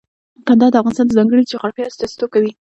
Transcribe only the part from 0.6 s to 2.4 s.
د افغانستان د ځانګړي جغرافیه استازیتوب